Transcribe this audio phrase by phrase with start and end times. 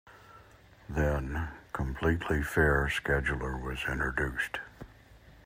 [0.89, 4.59] Then, Completely Fair Scheduler was introduced.